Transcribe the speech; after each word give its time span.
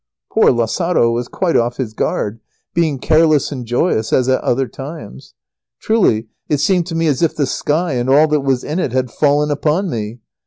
Poor 0.31 0.51
Lazaro 0.51 1.11
was 1.11 1.27
quite 1.27 1.55
off 1.55 1.77
his 1.77 1.93
guard, 1.93 2.39
being 2.73 2.97
careless 2.97 3.51
and 3.51 3.67
joyous 3.67 4.11
as 4.11 4.27
at 4.27 4.41
other 4.41 4.67
times. 4.67 5.35
Truly 5.79 6.27
it 6.49 6.57
seemed 6.59 6.87
to 6.87 6.95
me 6.95 7.05
as 7.05 7.21
if 7.21 7.35
the 7.35 7.45
sky 7.45 7.93
and 7.93 8.09
all 8.09 8.27
that 8.29 8.39
was 8.41 8.63
in 8.63 8.79
it 8.79 8.93
had 8.93 9.11
fallen 9.11 9.51
upon 9.51 9.91
me. 9.91 10.17